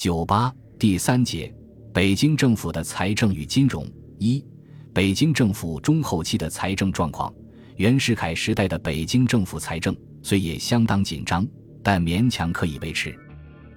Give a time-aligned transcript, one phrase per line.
[0.00, 1.54] 九八第三节，
[1.92, 4.42] 北京政府的财政与金融一，
[4.94, 7.30] 北京政府中后期的财政状况。
[7.76, 11.46] 袁世凯时代的北京政府财政虽也相当紧张，
[11.82, 13.14] 但勉强可以维持。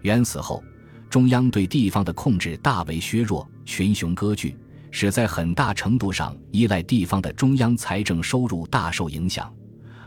[0.03, 0.63] 袁死后，
[1.09, 4.55] 中央对地方的控制大为削弱，群雄割据，
[4.91, 9.53] 使在很大程度上依赖地方的中央财政收入大受影响，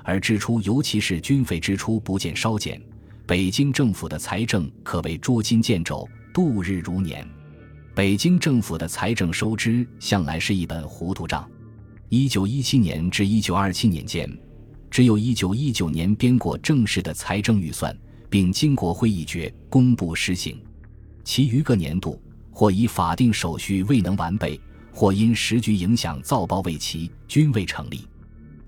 [0.02, 2.80] 而支出尤其是军费支出不见稍减。
[3.26, 7.28] 北京政府的财政可谓捉襟见肘，度日如年。
[7.92, 11.44] 北京政府的财政收支向来是一本糊涂账。
[12.08, 14.30] 一九一七年至一九二七年间，
[14.88, 17.98] 只有一九一九年编过正式的财政预算，
[18.30, 20.56] 并经国会议决公布施行。
[21.24, 22.22] 其余各年度，
[22.52, 24.60] 或以法定手续未能完备，
[24.92, 28.06] 或因时局影响造报未齐，均未成立。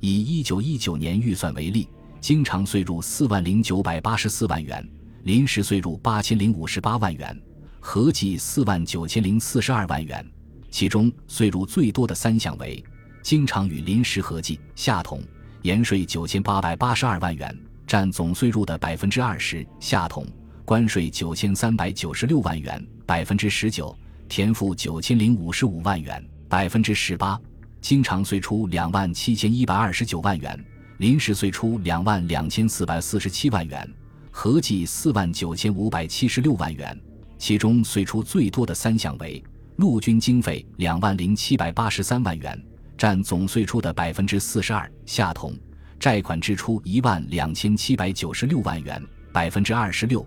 [0.01, 1.87] 以一九一九年预算为例。
[2.21, 4.87] 经常税入四万零九百八十四万元，
[5.23, 7.41] 临时税入八千零五十八万元，
[7.81, 10.25] 合计四万九千零四十二万元。
[10.71, 12.85] 其中税入最多的三项为：
[13.23, 15.23] 经常与临时合计下同，
[15.63, 20.27] 盐税九千八百八十二万元，占总税入的百分之二十；下同，
[20.65, 23.97] 关税九千三百九十六万元，百分之十九；
[24.29, 27.41] 田赋九千零五十五万元，百分之十八。
[27.80, 30.63] 经常岁出两万七千一百二十九万元。
[30.99, 33.88] 临时岁出两万两千四百四十七万元，
[34.32, 37.01] 合计四万九千五百七十六万元。
[37.38, 39.41] 其中岁出最多的三项为：
[39.76, 42.60] 陆军经费两万零七百八十三万元，
[42.96, 45.57] 占总岁出的百分之四十二；下同
[46.01, 49.01] 债款支出一万两千七百九十六万元，
[49.32, 50.21] 百分之二十六；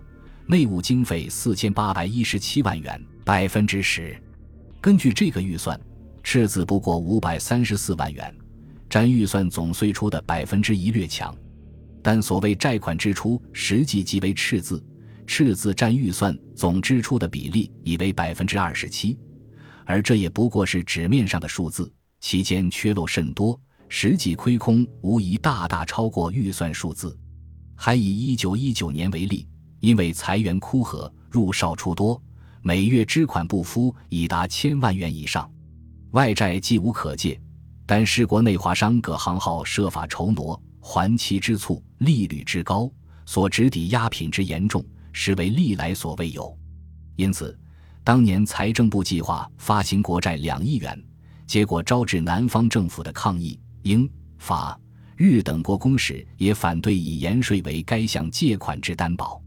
[0.46, 4.16] 内务经费四千八百一十七万元，百分之十。
[4.80, 5.78] 根据这个预算，
[6.22, 8.34] 赤字不过五百三十四万元。
[8.92, 11.34] 占预算总税出的百分之一略强，
[12.02, 14.84] 但所谓债款支出实际即为赤字，
[15.26, 19.18] 赤字占预算总支出的比例已为百分之二十七，
[19.86, 21.90] 而这也不过是纸面上的数字，
[22.20, 27.18] 其间缺漏甚多，实际亏空无疑大大超过预算数字。
[27.74, 29.48] 还以一九一九年为例，
[29.80, 32.22] 因为财源枯涸，入少出多，
[32.60, 35.50] 每月支款不敷已达千万元以上，
[36.10, 37.40] 外债既无可借。
[37.84, 42.90] 但是国内华商各行号设法筹挪，还期之促，利率之高，
[43.26, 46.56] 所值抵押品之严重，实为历来所未有。
[47.16, 47.58] 因此，
[48.04, 51.00] 当年财政部计划发行国债两亿元，
[51.46, 54.78] 结果招致南方政府的抗议，英、法、
[55.16, 59.42] 日等国公使也反对以盐税为该项借款之担保。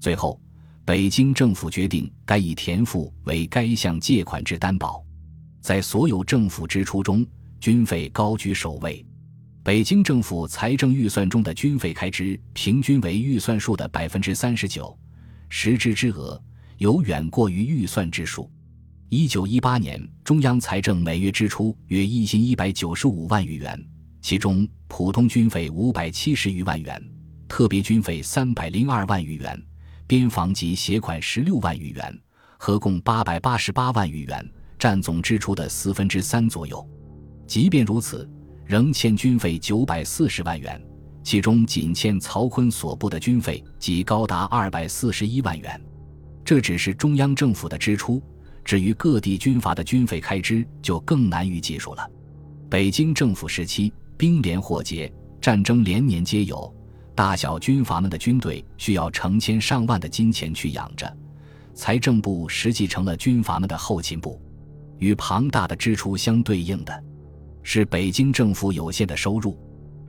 [0.00, 0.40] 最后，
[0.84, 5.04] 北京政府决定该以田赋为该项借款之担保。
[5.60, 7.24] 在所有政府支出中，
[7.62, 9.06] 军费高居首位，
[9.62, 14.98] 北京政府财政预算中的军费开支平均为预算数的百分之三十九，
[15.48, 16.42] 实支之额
[16.78, 18.50] 有远过于预算之数。
[19.10, 23.80] 一九一八年，中央财政每月支出约一千一百九十五万余元，
[24.20, 27.00] 其中普通军费五百七十余万元，
[27.46, 29.62] 特别军费三百零二万余元，
[30.08, 32.20] 边防及协款十六万余元，
[32.58, 36.84] 合共八百八十八万余元，占总支出的四分之三左右。
[37.52, 38.26] 即便如此，
[38.64, 40.82] 仍欠军费九百四十万元，
[41.22, 45.78] 其中仅欠曹锟所部的军费即高达二百四十一万元。
[46.42, 48.22] 这只是中央政府的支出，
[48.64, 52.10] 至于各地军阀的军费开支就更难于计数了。
[52.70, 56.74] 北京政府时期，兵连祸结，战争连年皆有，
[57.14, 61.14] 大小军阀们的军队需要成千上万的金钱去养着，
[61.74, 64.40] 财政部实际成了军阀们的后勤部，
[64.96, 67.04] 与庞大的支出相对应的。
[67.62, 69.58] 是北京政府有限的收入。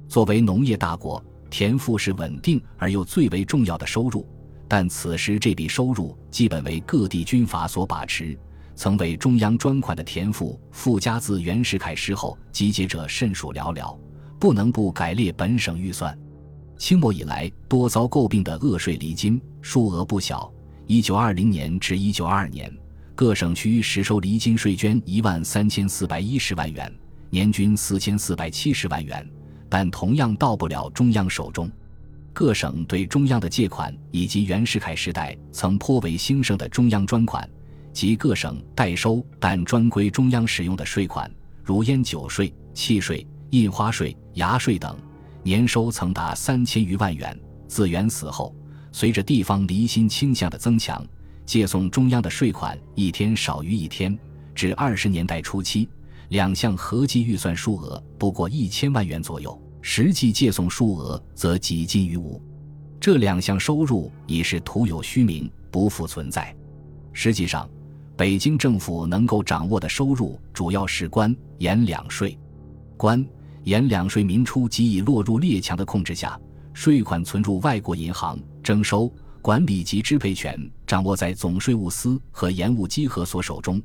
[0.07, 4.27] 作为农业大国，田赋是稳定而又最为重要的收入。
[4.67, 8.37] 但此时这笔收入基本为各地军阀所把持，
[8.75, 13.95] 曾为中央专款的田赋，附加自袁世凯时候集结者甚属寥寥，
[14.39, 16.17] 不能不改列本省预算。
[16.77, 20.51] 清末以来多遭诟病的恶税厘金，数额不小。
[20.87, 22.75] 一九二零年至一九二二年，
[23.15, 26.91] 各省区实收厘金税捐一万三千四百一十万元。
[27.33, 29.27] 年均四千四百七十万元，
[29.67, 31.67] 但同样到不了中央手中。
[32.31, 37.49] 各省对中央的借款，以及袁世凯时代曾颇为兴盛的中央专款，
[37.91, 41.27] 及各省代收但专归中央使用的税款，
[41.63, 44.95] 如烟酒税、契税、印花税、牙税等，
[45.41, 47.35] 年收曾达三千余万元。
[47.67, 48.55] 自袁死后，
[48.91, 51.03] 随着地方离心倾向的增强，
[51.47, 54.15] 借送中央的税款一天少于一天，
[54.53, 55.89] 至二十年代初期。
[56.33, 62.41] 两项合计预算数额不过一千万元左右，实际借送数额则几近于无。
[62.99, 66.51] 这两项收入已是徒有虚名，不复存在。
[67.11, 67.69] 实际上，
[68.17, 72.35] 北京政府能够掌握的收入主要是官盐两税。
[72.97, 73.23] 官
[73.65, 76.35] 盐两税民初即已落入列强的控制下，
[76.73, 79.07] 税款存入外国银行，征收、
[79.39, 83.79] 管理及支配权掌握在总税务司和盐务稽核所手中，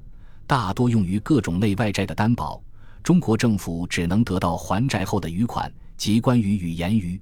[0.48, 2.60] 大多用于各种内外债的担保。
[3.02, 7.20] 中国政府只能得到还债后的余款，即关于与言余。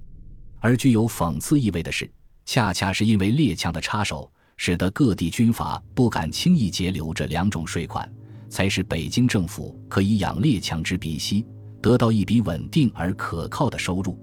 [0.59, 2.09] 而具有讽刺意味的是，
[2.45, 8.09] 恰恰是因为列强的插手，使得各地军阀不敢轻易截留这两种税款，
[8.49, 11.45] 才使北京政府可以养列强之鼻息，
[11.81, 14.17] 得到一笔稳定而可靠的收入。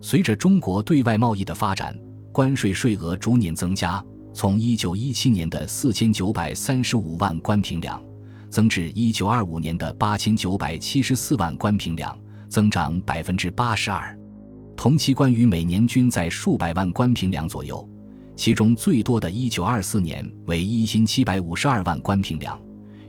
[0.00, 1.96] 随着中国对外贸易的发展，
[2.32, 4.02] 关税税额逐年增加，
[4.32, 8.05] 从1917年的4935万关平两。
[8.56, 12.18] 增至一九二五年的八千九百七十四万关平两，
[12.48, 14.18] 增长百分之八十二。
[14.74, 17.86] 同期关于每年均在数百万关平两左右，
[18.34, 22.58] 其中最多的一九二四年为一千七百五十二万关平两，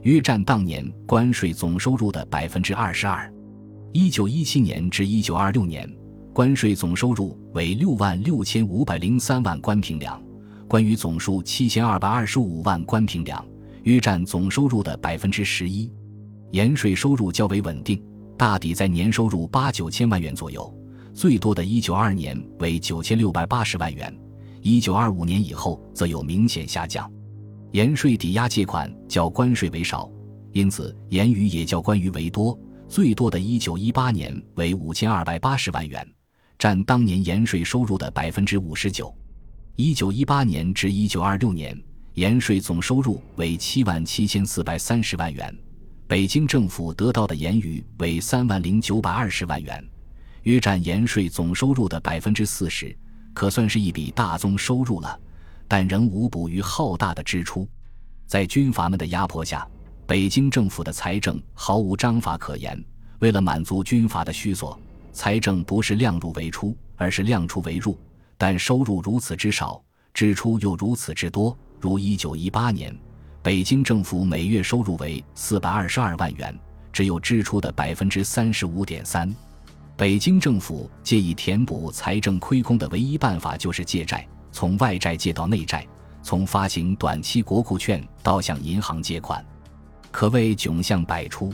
[0.02, 3.32] 约占当年关税总收入的百分之二十二。
[3.94, 5.90] 一九一七年至一九二六年，
[6.34, 10.22] 关税总收入为六万六千五百零三万关平两，
[10.68, 13.42] 关于总数七千二百二十五万关平两。
[13.84, 15.92] 约占总收入的百分之十一，
[16.52, 18.02] 盐税收入较为稳定，
[18.36, 20.74] 大抵在年收入八九千万元左右。
[21.14, 24.14] 最多的一九二年为九千六百八十万元，
[24.62, 27.10] 一九二五年以后则有明显下降。
[27.72, 30.10] 盐税抵押借款较关税为少，
[30.52, 32.58] 因此盐余也较关于为多。
[32.88, 36.06] 最多的一九一八年为五千二百八十万元，
[36.58, 39.14] 占当年盐税收入的百分之五十九。
[39.76, 41.78] 一九一八年至一九二六年。
[42.18, 45.56] 盐税总收入为七万七千四百三十万元，
[46.08, 49.88] 北京政府得到的盐余为三万零九百二十万元，
[50.42, 52.92] 约占盐税总收入的百分之四十，
[53.32, 55.16] 可算是一笔大宗收入了。
[55.68, 57.68] 但仍无补于浩大的支出，
[58.26, 59.64] 在军阀们的压迫下，
[60.04, 62.84] 北京政府的财政毫无章法可言。
[63.20, 64.76] 为了满足军阀的需索，
[65.12, 67.96] 财政不是量入为出，而是量出为入。
[68.36, 69.80] 但收入如此之少，
[70.12, 71.56] 支出又如此之多。
[71.80, 72.96] 如一九一八年，
[73.42, 76.56] 北京政府每月收入为四百二十二万元，
[76.92, 79.32] 只有支出的百分之三十五点三。
[79.96, 85.86] 北京政府借以填补财政亏空的唯一办法就是借债，从外债借到内债，
[86.22, 89.44] 从发行短期国库券到向银行借款，
[90.10, 91.52] 可谓窘相百出。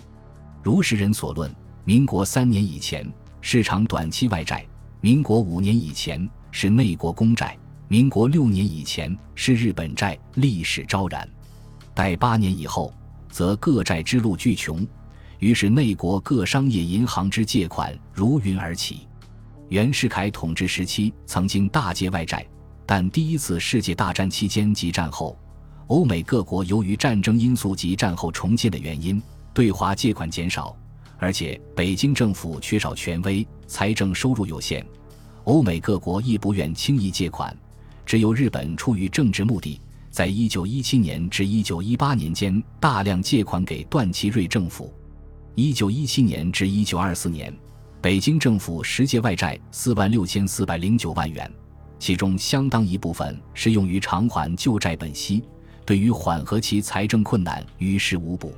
[0.62, 1.54] 如时人所论，
[1.84, 3.06] 民国三年以前
[3.42, 4.66] 是场短期外债，
[5.00, 7.56] 民国五年以前是内国公债。
[7.88, 11.22] 民国六年以前是日本债，历史昭然；
[11.92, 12.92] 待八年以后，
[13.30, 14.86] 则各债之路俱穷，
[15.38, 19.06] 于是内国各商业银行之借款如云而起。
[19.68, 22.46] 袁世凯统治时期曾经大借外债，
[22.86, 25.38] 但第一次世界大战期间及战后，
[25.88, 29.22] 欧美各国由于战争因素及战后重建的原因，
[29.52, 30.74] 对华借款减少，
[31.18, 34.84] 而且北京政府缺少权威，财政收入有限，
[35.44, 37.54] 欧美各国亦不愿轻易借款。
[38.14, 44.94] 只有日本出于政治目的，在一九一七年至一九一八年间大量借款给段祺瑞政府。
[45.56, 47.52] 一九一七年至一九二四年，
[48.00, 51.50] 北京政府实借外债四万六千四百零九万元，
[51.98, 55.42] 其中相当一部分是用于偿还旧债本息，
[55.84, 58.54] 对于缓和其财政困难于事无补。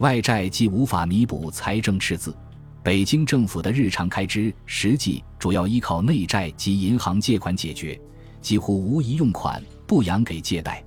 [0.00, 2.36] 外债既无法弥补财政赤字，
[2.82, 7.98] 北京政府的日常开支实际主要依靠内债及银行借款解决。
[8.42, 10.84] 几乎无一用款不扬给借贷，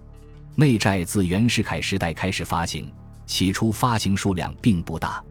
[0.53, 2.91] 内债自袁世凯时代开始发行，
[3.25, 5.23] 起初发行数量并不大。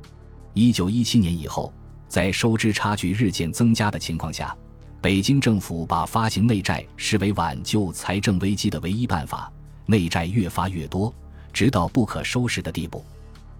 [0.54, 1.72] 一九一七年以后，
[2.08, 4.56] 在收支差距日渐增加的情况下，
[5.00, 9.52] 北京政府把发行内债视为挽救财政危机的唯一办法，
[9.84, 11.14] 内债越发越多，
[11.52, 13.04] 直到不可收拾的地步。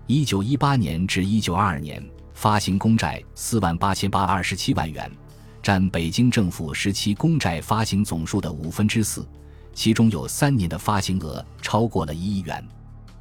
[0.07, 2.03] 一九一八年至一九二二年，
[2.33, 5.11] 发行公债四万八千八二十七万元。
[5.65, 9.27] 占北京政府时期公债发行总数的五分之四，
[9.73, 12.63] 其中有三年的发行额超过了一亿元。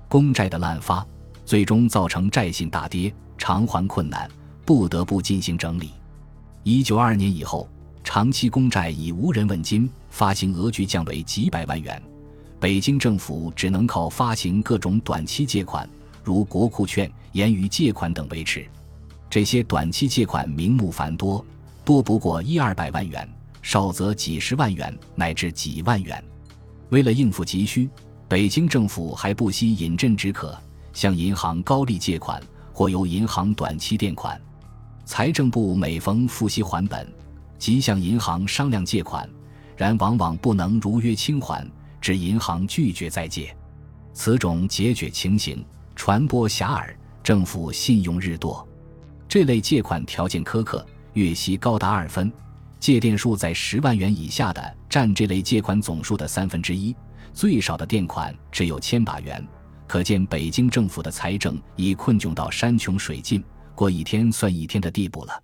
[0.09, 1.07] 公债的滥发，
[1.45, 4.29] 最终造成债信大跌，偿还困难，
[4.65, 5.91] 不得不进行整理。
[6.63, 7.69] 一九二年以后，
[8.03, 12.03] 长期公债已无人问津，发行额巨降为几百万元，
[12.59, 15.89] 北京政府只能靠发行各种短期借款，
[16.21, 18.65] 如国库券、盐余借款等维持。
[19.29, 21.43] 这些短期借款名目繁多。
[21.85, 23.27] 多不过一二百万元，
[23.61, 26.23] 少则几十万元乃至几万元。
[26.89, 27.89] 为了应付急需，
[28.27, 30.57] 北京政府还不惜饮鸩止渴，
[30.93, 34.39] 向银行高利借款，或由银行短期垫款。
[35.05, 37.05] 财政部每逢付息还本，
[37.57, 39.29] 即向银行商量借款，
[39.75, 43.53] 然往往不能如约清还，致银行拒绝再借。
[44.13, 48.65] 此种解决情形传播狭隘，政府信用日多。
[49.27, 52.31] 这类借款条件苛刻，月息高达二分，
[52.79, 56.95] 借垫数在十万元以下的占这类借款总数的三分之一，
[57.33, 59.45] 最少的垫款只有千把元。
[59.85, 63.43] 可见北京政府的财政已困窘到山穷水尽、
[63.75, 65.43] 过一天算一天的地步了。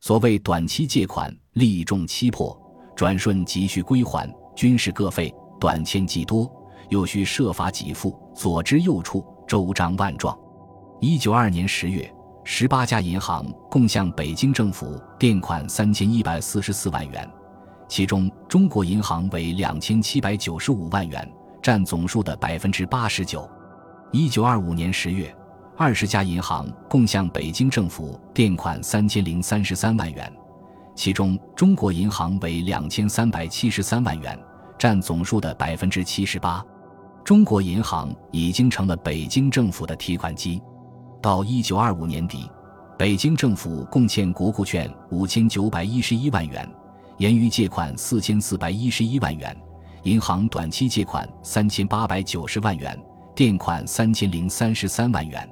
[0.00, 2.58] 所谓短期借款，利重期迫，
[2.96, 6.50] 转瞬急需归还，均是各费，短欠既多，
[6.88, 10.36] 又需设法给付，左支右绌，周章万状。
[11.00, 12.10] 一九二年十月，
[12.44, 17.28] 十八家银行共向北京政府垫款三千一百四十四万元，
[17.88, 21.30] 其中中国银行为两千七百九十五万元，
[21.62, 23.48] 占总数的百分之八十九。
[24.10, 25.34] 一九二五年十月，
[25.76, 30.30] 二十家银行共向北京政府垫款三千零三十三万元，
[30.96, 34.36] 其中中国银行为两千三百七十三万元，
[34.76, 36.62] 占总数的百分之七十八。
[37.24, 40.60] 中国银行已经成了北京政府的提款机。
[41.22, 42.50] 到一九二五年底，
[42.98, 46.68] 北京政府共欠国库券五千九百一十一万元，
[47.18, 49.56] 严余借款四千四百一十一万元，
[50.02, 53.00] 银行短期借款三千八百九十万元。
[53.34, 55.48] 垫款三千零三十三万元，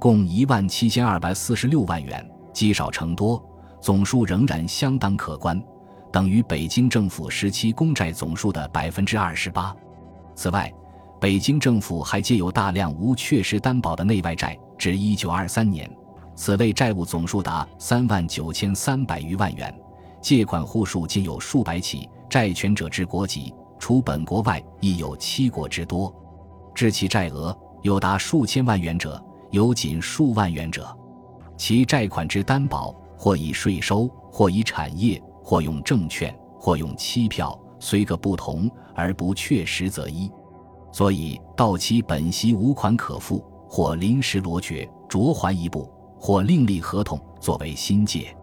[0.00, 3.40] 共一万七千二百四十六万元，积少成多，
[3.80, 5.62] 总数仍然相当可观，
[6.10, 9.72] 等于北京政府时期公债总数的百分之二十八。
[10.34, 10.72] 此外，
[11.20, 15.90] 北京政府还借有大量无确实担保的内外债，至一九二三年，
[16.34, 19.74] 此类债务总数达三万九千三百余万元，
[20.20, 26.12] 借款户数竟有数百起，债权者之国籍，除本国外，亦有七国之多。
[26.74, 30.84] 至其债额有达数千万元者，有仅数万元者。
[31.56, 40.28] 其债款之担保，或以税收，或以产业，或用证券，或用期票，虽各不同，而不确实则一。
[40.90, 48.36] 所以到期本息无款可付，或临时罗决着还一部，或另立合同作为新借，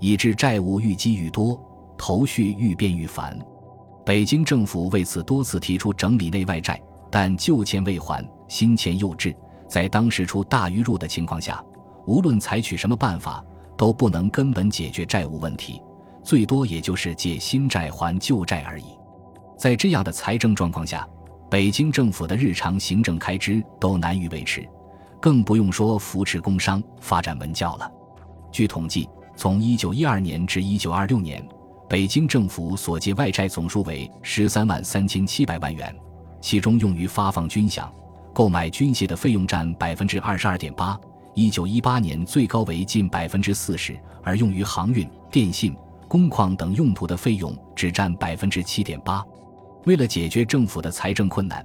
[0.00, 1.60] 以致债务愈积愈多，
[1.96, 3.38] 头绪愈变愈烦。
[4.04, 6.80] 北京政府为此多次提出整理内外债。
[7.10, 9.34] 但旧钱未还，新钱又至，
[9.66, 11.64] 在当时出大于入的情况下，
[12.06, 13.42] 无论采取什么办法，
[13.78, 15.80] 都不能根本解决债务问题，
[16.22, 18.84] 最多也就是借新债还旧债而已。
[19.56, 21.08] 在这样的财政状况下，
[21.50, 24.68] 北京政府的日常行政开支都难于维持，
[25.18, 27.90] 更不用说扶持工商、发展文教了。
[28.52, 31.48] 据统计，从1912年至1926年，
[31.88, 35.94] 北京政府所借外债总数为13万3千700万元。
[36.40, 37.88] 其中用于发放军饷、
[38.32, 41.00] 购买军械的费用占百分之二十二点八，
[41.34, 45.74] 一九一八年最高为近百分之四十；而用于航运、电信、
[46.06, 49.24] 工矿等用途的费用只占百分之七点八。
[49.84, 51.64] 为了解决政府的财政困难，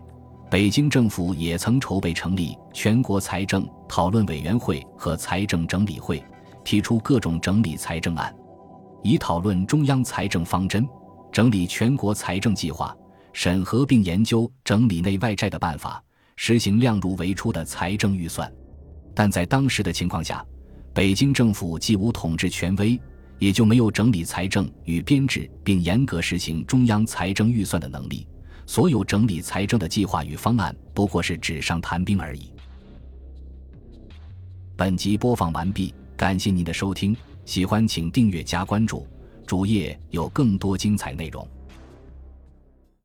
[0.50, 6.24] 北京政府也曾筹备成立全国财政讨论委员会和财政整理会，
[6.64, 8.34] 提出各种整理财政案，
[9.02, 10.88] 以讨论中央财政方针，
[11.32, 12.96] 整理全国财政计划。
[13.34, 16.02] 审核并研究整理内外债的办法，
[16.36, 18.48] 实行量入为出的财政预算。
[19.16, 20.46] 但在当时的情况下，
[20.94, 23.00] 北京政府既无统治权威，
[23.44, 28.26] 也就没有整理财政与编制并严格实行中央财政预算的能力。
[28.66, 32.54] 所有整理财政的计划与方案不过是纸上谈兵而已。
[34.78, 39.06] 本集播放完毕，感谢您的收听，喜欢请订阅加关注，
[39.46, 41.46] 主页有更多精彩内容。